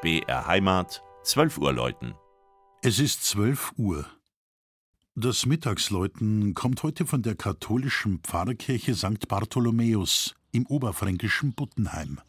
[0.00, 2.14] BR Heimat, 12 Uhr läuten.
[2.82, 4.06] Es ist 12 Uhr.
[5.16, 9.26] Das Mittagsläuten kommt heute von der katholischen Pfarrkirche St.
[9.26, 12.20] Bartholomäus im oberfränkischen Buttenheim.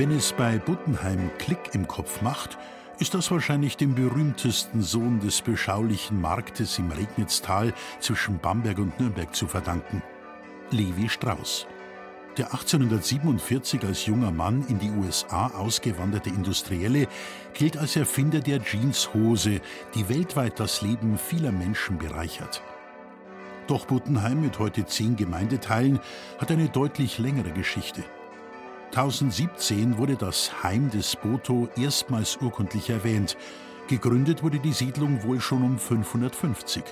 [0.00, 2.56] Wenn es bei Buttenheim Klick im Kopf macht,
[2.98, 9.34] ist das wahrscheinlich dem berühmtesten Sohn des beschaulichen Marktes im Regnitztal zwischen Bamberg und Nürnberg
[9.36, 10.02] zu verdanken,
[10.70, 11.66] Levi Strauss.
[12.38, 17.06] Der 1847 als junger Mann in die USA ausgewanderte Industrielle
[17.52, 19.60] gilt als Erfinder der Jeanshose,
[19.94, 22.62] die weltweit das Leben vieler Menschen bereichert.
[23.66, 26.00] Doch Buttenheim mit heute zehn Gemeindeteilen
[26.38, 28.02] hat eine deutlich längere Geschichte.
[28.90, 33.36] 1017 wurde das Heim des Boto erstmals urkundlich erwähnt.
[33.86, 36.82] Gegründet wurde die Siedlung wohl schon um 550.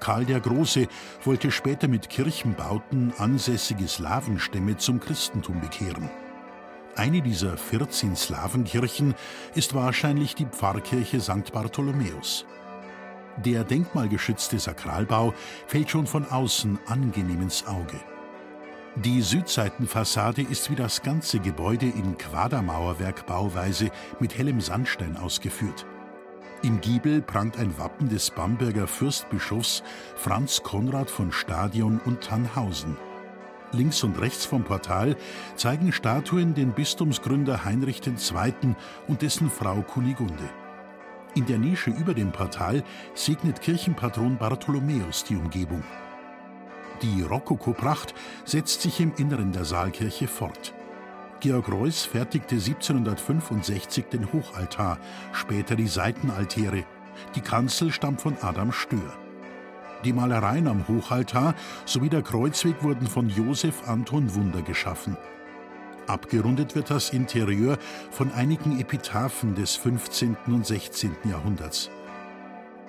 [0.00, 0.88] Karl der Große
[1.22, 6.08] wollte später mit Kirchenbauten ansässige Slawenstämme zum Christentum bekehren.
[6.96, 9.14] Eine dieser 14 Slawenkirchen
[9.54, 11.52] ist wahrscheinlich die Pfarrkirche St.
[11.52, 12.46] Bartholomäus.
[13.36, 15.34] Der denkmalgeschützte Sakralbau
[15.66, 18.00] fällt schon von außen angenehm ins Auge.
[18.96, 23.90] Die Südseitenfassade ist wie das ganze Gebäude in Quadermauerwerkbauweise
[24.20, 25.86] mit hellem Sandstein ausgeführt.
[26.62, 29.82] Im Giebel prangt ein Wappen des Bamberger Fürstbischofs
[30.14, 32.98] Franz Konrad von Stadion und Tannhausen.
[33.72, 35.16] Links und rechts vom Portal
[35.56, 38.76] zeigen Statuen den Bistumsgründer Heinrich II.
[39.08, 40.50] und dessen Frau Kunigunde.
[41.34, 45.82] In der Nische über dem Portal segnet Kirchenpatron Bartholomäus die Umgebung.
[47.02, 48.14] Die Rokokopracht
[48.44, 50.72] setzt sich im Inneren der Saalkirche fort.
[51.40, 54.98] Georg Reuß fertigte 1765 den Hochaltar,
[55.32, 56.84] später die Seitenaltäre.
[57.34, 59.12] Die Kanzel stammt von Adam Stör.
[60.04, 65.16] Die Malereien am Hochaltar sowie der Kreuzweg wurden von Josef Anton Wunder geschaffen.
[66.06, 67.78] Abgerundet wird das Interieur
[68.12, 70.36] von einigen Epitaphen des 15.
[70.46, 71.16] und 16.
[71.24, 71.90] Jahrhunderts.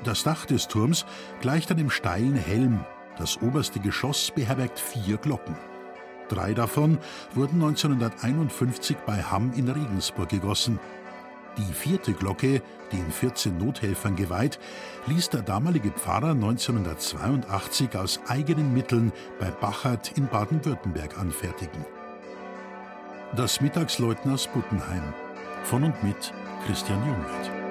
[0.03, 1.05] Das Dach des Turms
[1.41, 2.85] gleicht einem steilen Helm
[3.17, 5.55] das oberste Geschoss beherbergt vier Glocken.
[6.29, 6.97] Drei davon
[7.33, 10.79] wurden 1951 bei Hamm in Regensburg gegossen.
[11.57, 14.59] Die vierte Glocke, den 14 Nothelfern geweiht,
[15.05, 21.85] ließ der damalige Pfarrer 1982 aus eigenen Mitteln bei Bachert in Baden-Württemberg anfertigen.
[23.35, 25.13] Das Mittagsleutners Buttenheim
[25.63, 26.33] von und mit
[26.65, 27.62] Christian Jungwirth.